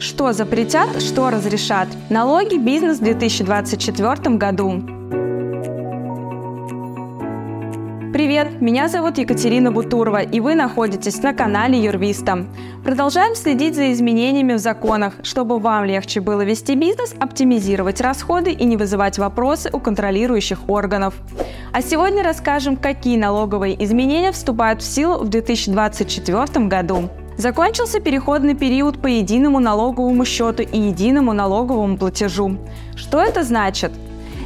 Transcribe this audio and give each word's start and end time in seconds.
Что 0.00 0.32
запретят, 0.32 1.02
что 1.02 1.28
разрешат? 1.28 1.86
Налоги 2.08 2.56
бизнес 2.56 3.00
в 3.00 3.02
2024 3.02 4.36
году. 4.36 4.82
Привет, 8.10 8.62
меня 8.62 8.88
зовут 8.88 9.18
Екатерина 9.18 9.70
Бутурова, 9.70 10.22
и 10.22 10.40
вы 10.40 10.54
находитесь 10.54 11.22
на 11.22 11.34
канале 11.34 11.78
Юрвиста. 11.78 12.46
Продолжаем 12.82 13.34
следить 13.34 13.74
за 13.74 13.92
изменениями 13.92 14.54
в 14.54 14.58
законах, 14.58 15.16
чтобы 15.22 15.58
вам 15.58 15.84
легче 15.84 16.22
было 16.22 16.40
вести 16.40 16.76
бизнес, 16.76 17.14
оптимизировать 17.20 18.00
расходы 18.00 18.52
и 18.52 18.64
не 18.64 18.78
вызывать 18.78 19.18
вопросы 19.18 19.68
у 19.70 19.80
контролирующих 19.80 20.66
органов. 20.70 21.12
А 21.74 21.82
сегодня 21.82 22.22
расскажем, 22.22 22.78
какие 22.78 23.18
налоговые 23.18 23.84
изменения 23.84 24.32
вступают 24.32 24.80
в 24.80 24.86
силу 24.86 25.18
в 25.18 25.28
2024 25.28 26.66
году. 26.68 27.10
Закончился 27.40 28.00
переходный 28.00 28.54
период 28.54 29.00
по 29.00 29.06
единому 29.06 29.60
налоговому 29.60 30.26
счету 30.26 30.62
и 30.62 30.78
единому 30.78 31.32
налоговому 31.32 31.96
платежу. 31.96 32.58
Что 32.96 33.18
это 33.22 33.44
значит? 33.44 33.92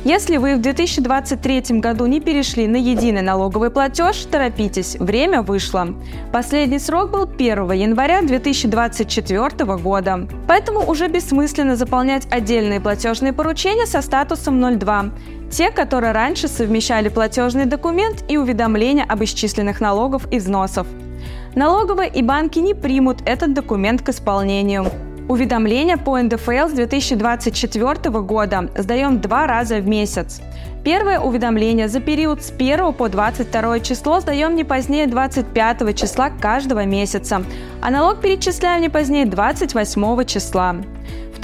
Если 0.05 0.37
вы 0.37 0.55
в 0.55 0.61
2023 0.61 1.81
году 1.81 2.07
не 2.07 2.21
перешли 2.21 2.69
на 2.69 2.77
единый 2.77 3.23
налоговый 3.23 3.71
платеж, 3.71 4.25
торопитесь, 4.31 4.95
время 4.95 5.43
вышло. 5.43 5.89
Последний 6.33 6.79
срок 6.79 7.11
был 7.11 7.25
1 7.25 7.73
января 7.73 8.23
2024 8.23 9.65
года. 9.79 10.29
Поэтому 10.47 10.89
уже 10.89 11.09
бессмысленно 11.09 11.75
заполнять 11.75 12.29
отдельные 12.31 12.81
платежные 12.81 13.33
поручения 13.33 13.87
со 13.87 14.03
статусом 14.03 14.79
02, 14.79 15.07
те, 15.51 15.73
которые 15.73 16.13
раньше 16.13 16.47
совмещали 16.47 17.09
платежный 17.09 17.65
документ 17.65 18.23
и 18.29 18.37
уведомления 18.37 19.05
об 19.05 19.25
исчисленных 19.25 19.81
налогов 19.81 20.33
и 20.33 20.39
взносов. 20.39 20.87
Налоговые 21.55 22.11
и 22.11 22.21
банки 22.21 22.59
не 22.59 22.75
примут 22.75 23.19
этот 23.27 23.55
документ 23.55 24.03
к 24.03 24.09
исполнению. 24.09 24.87
Уведомления 25.29 25.97
по 25.97 26.21
НДФЛ 26.21 26.69
с 26.69 26.73
2024 26.73 28.11
года 28.21 28.69
сдаем 28.77 29.21
два 29.21 29.47
раза 29.47 29.77
в 29.77 29.87
месяц. 29.87 30.43
Первое 30.83 31.21
уведомление 31.21 31.89
за 31.89 32.01
период 32.01 32.43
с 32.43 32.51
1 32.51 32.93
по 32.93 33.09
22 33.09 33.81
число 33.81 34.21
сдаем 34.21 34.57
не 34.57 34.65
позднее 34.65 35.07
25 35.07 35.97
числа 35.97 36.29
каждого 36.29 36.85
месяца, 36.85 37.45
а 37.81 37.91
налог 37.91 38.21
перечисляем 38.21 38.83
не 38.83 38.89
позднее 38.89 39.25
28 39.25 40.25
числа. 40.25 40.77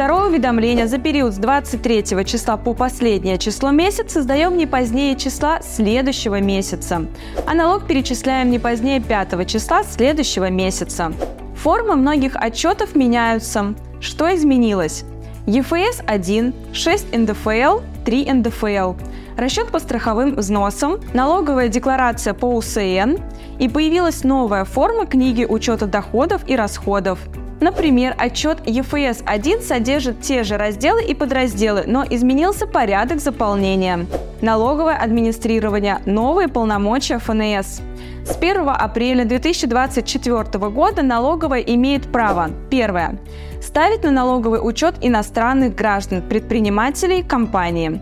Второе 0.00 0.28
уведомление 0.28 0.86
за 0.86 0.96
период 0.96 1.34
с 1.34 1.36
23 1.36 2.24
числа 2.24 2.56
по 2.56 2.72
последнее 2.72 3.36
число 3.36 3.70
месяца 3.70 4.22
сдаем 4.22 4.56
не 4.56 4.64
позднее 4.64 5.14
числа 5.14 5.60
следующего 5.60 6.40
месяца, 6.40 7.04
а 7.46 7.52
налог 7.52 7.86
перечисляем 7.86 8.50
не 8.50 8.58
позднее 8.58 9.02
5 9.02 9.46
числа 9.46 9.84
следующего 9.84 10.48
месяца. 10.48 11.12
Формы 11.54 11.96
многих 11.96 12.34
отчетов 12.34 12.96
меняются. 12.96 13.74
Что 14.00 14.34
изменилось? 14.34 15.04
ЕФС 15.46 16.00
1, 16.06 16.54
6 16.72 17.18
НДФЛ, 17.18 17.80
3 18.06 18.32
НДФЛ, 18.32 18.94
расчет 19.36 19.68
по 19.68 19.80
страховым 19.80 20.34
взносам, 20.34 20.98
налоговая 21.12 21.68
декларация 21.68 22.32
по 22.32 22.46
УСН 22.46 23.18
и 23.58 23.68
появилась 23.68 24.24
новая 24.24 24.64
форма 24.64 25.04
книги 25.04 25.44
учета 25.44 25.84
доходов 25.84 26.40
и 26.46 26.56
расходов. 26.56 27.18
Например, 27.60 28.14
отчет 28.18 28.66
ЕФС-1 28.66 29.60
содержит 29.60 30.22
те 30.22 30.44
же 30.44 30.56
разделы 30.56 31.04
и 31.04 31.14
подразделы, 31.14 31.84
но 31.86 32.04
изменился 32.08 32.66
порядок 32.66 33.20
заполнения. 33.20 34.06
Налоговое 34.40 34.96
администрирование, 34.96 36.00
новые 36.06 36.48
полномочия 36.48 37.18
ФНС. 37.18 37.82
С 38.24 38.36
1 38.36 38.68
апреля 38.68 39.24
2024 39.26 40.70
года 40.70 41.02
налоговая 41.02 41.60
имеет 41.60 42.10
право 42.10 42.50
Первое. 42.70 43.18
Ставить 43.60 44.04
на 44.04 44.10
налоговый 44.10 44.60
учет 44.62 44.94
иностранных 45.02 45.74
граждан, 45.74 46.22
предпринимателей, 46.22 47.22
компании. 47.22 48.00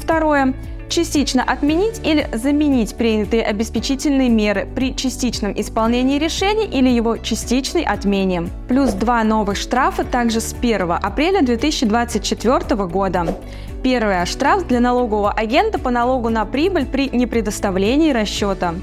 Второе 0.00 0.54
частично 0.88 1.42
отменить 1.42 2.00
или 2.04 2.28
заменить 2.32 2.94
принятые 2.94 3.42
обеспечительные 3.42 4.28
меры 4.28 4.66
при 4.74 4.94
частичном 4.94 5.52
исполнении 5.58 6.18
решения 6.18 6.66
или 6.66 6.88
его 6.88 7.16
частичной 7.16 7.82
отмене. 7.82 8.48
Плюс 8.68 8.90
два 8.90 9.22
новых 9.24 9.56
штрафа 9.56 10.04
также 10.04 10.40
с 10.40 10.52
1 10.52 10.92
апреля 10.92 11.42
2024 11.42 12.86
года. 12.86 13.36
Первое. 13.82 14.24
Штраф 14.26 14.66
для 14.66 14.80
налогового 14.80 15.30
агента 15.30 15.78
по 15.78 15.90
налогу 15.90 16.30
на 16.30 16.44
прибыль 16.44 16.84
при 16.84 17.08
непредоставлении 17.08 18.12
расчета. 18.12 18.74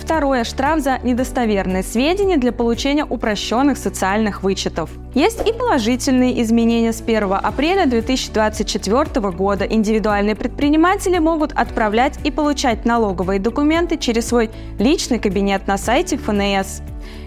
Второе– 0.00 0.44
штраф 0.44 0.80
за 0.80 0.98
недостоверные 1.02 1.82
сведения 1.82 2.38
для 2.38 2.52
получения 2.52 3.04
упрощенных 3.04 3.76
социальных 3.76 4.42
вычетов. 4.42 4.90
Есть 5.14 5.46
и 5.46 5.52
положительные 5.52 6.40
изменения 6.42 6.92
с 6.92 7.02
1 7.02 7.32
апреля 7.34 7.86
2024 7.86 9.30
года. 9.30 9.66
Индивидуальные 9.66 10.36
предприниматели 10.36 11.18
могут 11.18 11.52
отправлять 11.52 12.18
и 12.24 12.30
получать 12.30 12.86
налоговые 12.86 13.38
документы 13.38 13.98
через 13.98 14.28
свой 14.28 14.50
личный 14.78 15.18
кабинет 15.18 15.66
на 15.66 15.76
сайте 15.76 16.16
ФНС. 16.16 16.80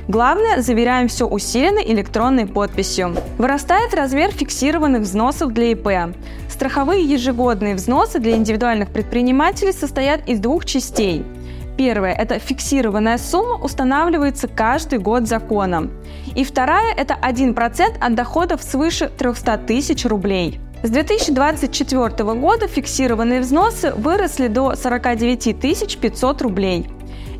Главное, 0.07 0.61
заверяем 0.61 1.07
все 1.07 1.27
усиленной 1.27 1.85
электронной 1.93 2.47
подписью. 2.47 3.15
Вырастает 3.37 3.93
размер 3.93 4.31
фиксированных 4.31 5.03
взносов 5.03 5.53
для 5.53 5.71
ИП. 5.71 6.15
Страховые 6.49 7.03
ежегодные 7.05 7.75
взносы 7.75 8.19
для 8.19 8.35
индивидуальных 8.35 8.89
предпринимателей 8.89 9.71
состоят 9.71 10.27
из 10.27 10.39
двух 10.39 10.65
частей– 10.65 11.23
Первое– 11.77 12.13
это 12.17 12.39
фиксированная 12.39 13.17
сумма 13.17 13.55
устанавливается 13.55 14.47
каждый 14.47 14.99
год 14.99 15.27
законом. 15.27 15.91
И 16.35 16.43
вторая– 16.43 16.93
это 16.97 17.17
1% 17.21 17.97
от 17.99 18.15
доходов 18.15 18.61
свыше 18.61 19.09
300 19.09 19.57
тысяч 19.57 20.05
рублей. 20.05 20.59
С 20.83 20.89
2024 20.89 22.09
года 22.33 22.67
фиксированные 22.67 23.39
взносы 23.39 23.93
выросли 23.93 24.49
до 24.49 24.75
49 24.75 25.97
500 25.97 26.41
рублей. 26.41 26.87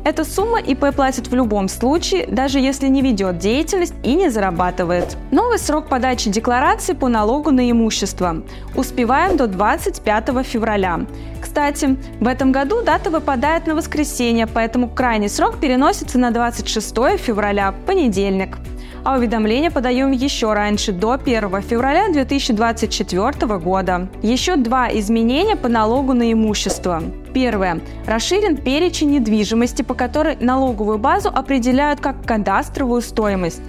Эта 0.04 0.22
сумма 0.22 0.60
ИП 0.60 0.94
платит 0.94 1.28
в 1.28 1.34
любом 1.34 1.66
случае, 1.68 2.26
даже 2.26 2.58
если 2.58 2.88
не 2.88 3.00
ведет 3.00 3.38
деятельность 3.38 3.94
и 4.02 4.14
не 4.14 4.28
зарабатывает. 4.28 5.16
Новый 5.30 5.58
срок 5.58 5.88
подачи 5.88 6.28
декларации 6.28 6.92
по 6.92 7.08
налогу 7.08 7.50
на 7.50 7.70
имущество. 7.70 8.42
Успеваем 8.76 9.38
до 9.38 9.46
25 9.46 10.46
февраля. 10.46 11.06
Кстати, 11.40 11.96
в 12.20 12.26
этом 12.26 12.52
году 12.52 12.82
дата 12.82 13.08
выпадает 13.08 13.66
на 13.66 13.74
воскресенье, 13.74 14.46
поэтому 14.46 14.90
крайний 14.90 15.30
срок 15.30 15.58
переносится 15.58 16.18
на 16.18 16.30
26 16.30 16.94
февраля, 17.18 17.74
понедельник 17.86 18.58
а 19.04 19.16
уведомления 19.18 19.70
подаем 19.70 20.10
еще 20.10 20.52
раньше, 20.54 20.92
до 20.92 21.12
1 21.12 21.62
февраля 21.62 22.08
2024 22.10 23.58
года. 23.58 24.08
Еще 24.22 24.56
два 24.56 24.90
изменения 24.92 25.56
по 25.56 25.68
налогу 25.68 26.14
на 26.14 26.32
имущество. 26.32 27.02
Первое. 27.34 27.80
Расширен 28.06 28.56
перечень 28.56 29.10
недвижимости, 29.10 29.82
по 29.82 29.94
которой 29.94 30.36
налоговую 30.40 30.98
базу 30.98 31.28
определяют 31.28 32.00
как 32.00 32.24
кадастровую 32.24 33.02
стоимость. 33.02 33.60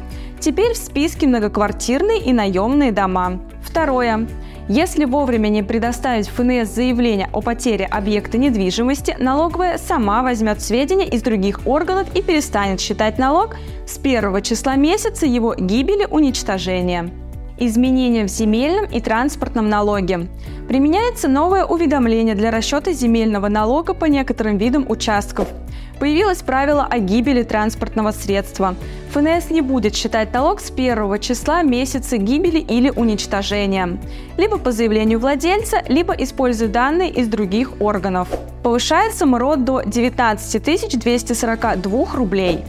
Теперь 0.46 0.74
в 0.74 0.78
списке 0.78 1.26
многоквартирные 1.26 2.22
и 2.22 2.32
наемные 2.32 2.92
дома. 2.92 3.40
Второе. 3.64 4.28
Если 4.70 5.06
вовремя 5.06 5.48
не 5.48 5.64
предоставить 5.64 6.28
ФНС 6.28 6.70
заявление 6.70 7.32
о 7.34 7.42
потере 7.42 7.86
объекта 7.86 8.38
недвижимости, 8.38 9.16
налоговая 9.18 9.80
сама 9.80 10.22
возьмет 10.22 10.62
сведения 10.62 11.08
из 11.08 11.24
других 11.24 11.66
органов 11.66 12.16
и 12.16 12.22
перестанет 12.22 12.80
считать 12.80 13.18
налог 13.18 13.56
с 13.88 13.98
первого 13.98 14.40
числа 14.44 14.76
месяца 14.76 15.26
его 15.26 15.56
гибели 15.56 16.06
уничтожения. 16.06 17.10
Изменения 17.58 18.26
в 18.26 18.30
земельном 18.30 18.86
и 18.86 19.00
транспортном 19.00 19.70
налоге. 19.70 20.28
Применяется 20.68 21.28
новое 21.28 21.66
уведомление 21.66 22.36
для 22.36 22.52
расчета 22.52 22.92
земельного 22.92 23.48
налога 23.48 23.94
по 23.94 24.06
некоторым 24.06 24.58
видам 24.58 24.86
участков– 24.90 25.48
Появилось 26.00 26.42
правило 26.42 26.86
о 26.90 27.00
гибели 27.00 27.44
транспортного 27.44 28.12
средства. 28.12 28.76
ФНС 29.12 29.50
не 29.50 29.62
будет 29.62 29.96
считать 29.96 30.34
налог 30.34 30.60
с 30.60 30.70
первого 30.70 31.20
числа 31.20 31.64
месяца 31.64 32.18
гибели 32.18 32.60
или 32.60 32.90
уничтожения, 32.90 33.98
либо 34.38 34.58
по 34.58 34.72
заявлению 34.72 35.20
владельца, 35.20 35.82
либо 35.88 36.14
используя 36.14 36.68
данные 36.68 37.12
из 37.12 37.28
других 37.28 37.82
органов. 37.82 38.28
Повышается 38.62 39.26
МРОД 39.26 39.64
до 39.64 39.82
19 39.86 41.00
242 41.00 42.06
рублей. 42.14 42.66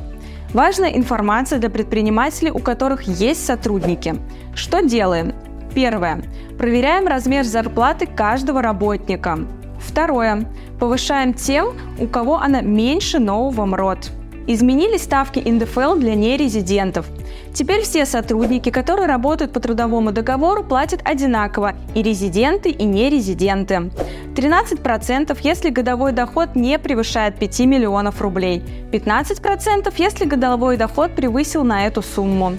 Важная 0.55 0.91
информация 0.91 1.59
для 1.59 1.71
предпринимателей, 1.71 2.51
у 2.51 2.59
которых 2.59 3.03
есть 3.03 3.45
сотрудники. 3.45 4.15
Что 4.55 4.81
делаем? 4.81 5.35
Первое. 5.75 6.23
Проверяем 6.57 7.07
размер 7.07 7.45
зарплаты 7.45 8.07
каждого 8.07 8.63
работника. 8.63 9.39
Второе. 9.79 10.47
Повышаем 10.81 11.35
тем, 11.35 11.75
у 11.99 12.07
кого 12.07 12.39
она 12.39 12.61
меньше 12.63 13.19
нового 13.19 13.67
МРОД. 13.67 14.11
Изменились 14.47 15.03
ставки 15.03 15.41
НДФЛ 15.41 15.97
для 15.97 16.15
нерезидентов. 16.15 17.07
Теперь 17.53 17.83
все 17.83 18.07
сотрудники, 18.07 18.71
которые 18.71 19.07
работают 19.09 19.53
по 19.53 19.61
трудовому 19.61 20.13
договору, 20.13 20.63
платят 20.63 21.01
одинаково 21.05 21.75
и 21.95 22.03
резиденты, 22.03 22.71
и 22.71 22.85
нерезиденты. 22.85 23.91
13% 24.37 25.37
если 25.43 25.71
годовой 25.71 26.13
доход 26.13 26.55
не 26.55 26.79
превышает 26.79 27.39
5 27.39 27.61
миллионов 27.61 28.21
рублей. 28.21 28.63
15% 28.93 29.93
если 29.97 30.27
годовой 30.27 30.77
доход 30.77 31.15
превысил 31.17 31.65
на 31.65 31.87
эту 31.87 32.03
сумму. 32.03 32.53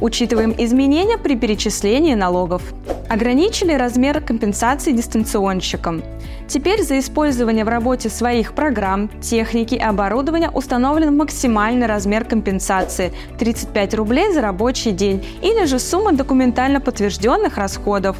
Учитываем 0.00 0.54
изменения 0.56 1.18
при 1.18 1.34
перечислении 1.34 2.14
налогов. 2.14 2.62
Ограничили 3.08 3.72
размер 3.72 4.20
компенсации 4.20 4.92
дистанционщикам. 4.92 6.02
Теперь 6.46 6.82
за 6.82 7.00
использование 7.00 7.64
в 7.64 7.68
работе 7.68 8.08
своих 8.08 8.54
программ, 8.54 9.10
техники 9.20 9.74
и 9.74 9.80
оборудования 9.80 10.50
установлен 10.50 11.16
максимальный 11.16 11.86
размер 11.86 12.24
компенсации– 12.24 13.12
35 13.38 13.94
рублей 13.94 14.32
за 14.32 14.40
рабочий 14.40 14.92
день 14.92 15.24
или 15.42 15.64
же 15.64 15.78
сумма 15.78 16.12
документально 16.12 16.80
подтвержденных 16.80 17.58
расходов. 17.58 18.16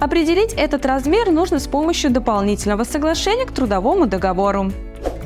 Определить 0.00 0.52
этот 0.54 0.84
размер 0.84 1.30
нужно 1.30 1.60
с 1.60 1.68
помощью 1.68 2.10
дополнительного 2.10 2.84
соглашения 2.84 3.46
к 3.46 3.52
трудовому 3.52 4.06
договору. 4.06 4.72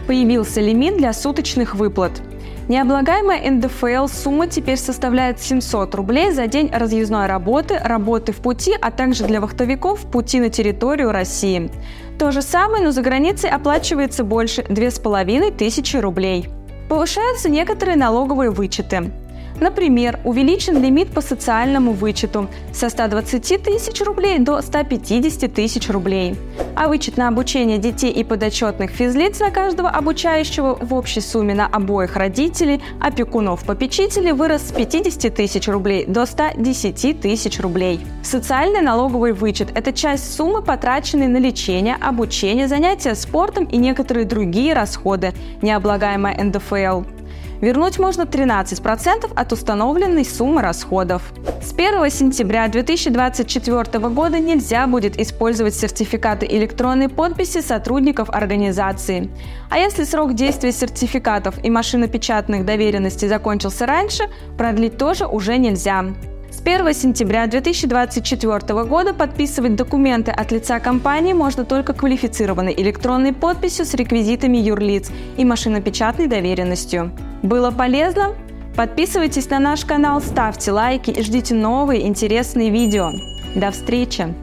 Появился 0.07 0.61
лимит 0.61 0.99
для 0.99 1.13
суточных 1.15 1.75
выплат– 1.75 2.13
Необлагаемая 2.69 3.49
НДФЛ 3.49 4.09
сумма 4.09 4.49
теперь 4.49 4.77
составляет 4.77 5.41
700 5.41 5.95
рублей 5.95 6.33
за 6.33 6.49
день 6.49 6.69
разъездной 6.73 7.27
работы, 7.27 7.79
работы 7.79 8.33
в 8.33 8.39
пути, 8.39 8.75
а 8.81 8.91
также 8.91 9.25
для 9.25 9.41
вахтовиков 9.41 10.01
пути 10.11 10.41
на 10.41 10.51
территорию 10.51 11.13
России. 11.13 11.71
То 12.19 12.33
же 12.33 12.43
самое, 12.43 12.83
но 12.83 12.91
за 12.91 13.03
границей 13.03 13.51
оплачивается 13.51 14.25
больше 14.25 14.65
2500 14.69 16.03
рублей. 16.03 16.49
Повышаются 16.89 17.49
некоторые 17.49 17.97
налоговые 17.97 18.51
вычеты. 18.51 19.13
Например, 19.61 20.21
увеличен 20.25 20.83
лимит 20.83 21.09
по 21.09 21.21
социальному 21.21 21.93
вычету 21.93 22.49
со 22.73 22.91
120 22.91 23.63
тысяч 23.63 24.01
рублей 24.03 24.39
до 24.39 24.61
150 24.61 25.53
тысяч 25.53 25.89
рублей. 25.89 26.37
А 26.75 26.89
вычет 26.89 27.17
на 27.17 27.29
обучение 27.29 27.79
детей 27.79 28.13
и 28.13 28.23
подотчетных 28.23 28.91
физлиц 28.91 29.41
на 29.41 29.51
каждого 29.51 29.89
обучающего 29.89 30.79
в 30.81 30.93
общей 30.93 31.21
сумме 31.21 31.55
на 31.55 31.67
обоих 31.67 32.17
родителей, 32.17 32.83
опекунов, 33.01 33.65
попечителей 33.65 34.33
вырос 34.33 34.69
с 34.69 34.73
50 34.73 35.35
тысяч 35.35 35.69
рублей 35.69 36.05
до 36.07 36.27
110 36.27 37.21
тысяч 37.21 37.59
рублей. 37.61 38.01
Социальный 38.23 38.83
налоговый 38.83 39.33
вычет– 39.33 39.69
это 39.75 39.93
часть 39.93 40.35
суммы, 40.35 40.63
потраченной 40.63 41.29
на 41.29 41.39
лечение, 41.39 41.97
обучение, 42.01 42.69
занятия 42.69 43.15
спортом 43.15 43.65
и 43.65 43.79
некоторые 43.79 44.27
другие 44.27 44.75
расходы, 44.75 45.33
необлагаемая 45.63 46.45
НДФЛ. 46.45 47.16
Вернуть 47.61 47.99
можно 47.99 48.23
13% 48.23 49.33
от 49.35 49.53
установленной 49.53 50.25
суммы 50.25 50.63
расходов. 50.63 51.23
С 51.63 51.73
1 51.73 52.11
сентября 52.11 52.69
2024 52.69 54.09
года 54.09 54.39
нельзя 54.39 54.87
будет 54.87 55.19
использовать 55.19 55.75
сертификаты 55.75 56.47
электронной 56.47 57.09
подписи 57.09 57.61
сотрудников 57.61 58.31
организации. 58.31 59.31
А 59.71 59.79
если 59.79 60.05
срок 60.05 60.35
действия 60.35 60.73
сертификатов 60.73 61.55
и 61.65 61.71
машинопечатных 61.71 62.65
доверенностей 62.65 63.29
закончился 63.29 63.87
раньше, 63.87 64.25
продлить 64.59 64.99
тоже 64.99 65.27
уже 65.27 65.57
нельзя. 65.57 66.05
С 66.51 66.61
1 66.61 66.95
сентября 66.95 67.47
2024 67.47 68.85
года 68.85 69.13
подписывать 69.13 69.77
документы 69.77 70.31
от 70.31 70.53
лица 70.53 70.79
компании 70.81 71.33
можно 71.33 71.65
только 71.65 71.93
квалифицированной 71.93 72.75
электронной 72.77 73.33
подписью 73.33 73.85
с 73.85 73.95
реквизитами 73.95 74.59
юрлиц 74.59 75.11
и 75.37 75.45
машинопечатной 75.45 76.27
доверенностью. 76.29 77.13
Было 77.43 77.71
полезно? 77.71 78.35
Подписывайтесь 78.77 79.49
на 79.51 79.59
наш 79.59 79.85
канал, 79.85 80.21
ставьте 80.21 80.71
лайки 80.71 81.11
и 81.11 81.23
ждите 81.23 81.55
новые 81.55 82.07
интересные 82.07 82.71
видео. 82.71 83.11
До 83.55 83.71
встречи! 83.71 84.35